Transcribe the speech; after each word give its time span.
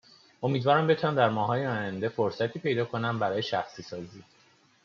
امیدوارم 0.43 0.87
بتوانم 0.87 1.15
در 1.15 1.29
ماههای 1.29 1.67
آینده 1.67 2.09
فرصتی 2.09 2.59
پیدا 2.59 2.85
کنم 2.85 3.19
برای 3.19 3.41
شخصیسازی 3.43 4.23